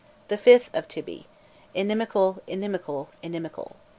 [0.29, 1.25] The 5th of Tybi:
[1.75, 3.75] inimical, inimical, inimical.